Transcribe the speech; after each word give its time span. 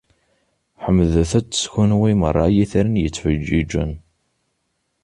Ḥemdet- 0.83 1.43
t, 1.45 1.53
kunwi 1.71 2.11
merra 2.19 2.43
ay 2.47 2.55
itran 2.63 2.95
yettfeǧǧiǧen! 3.01 3.91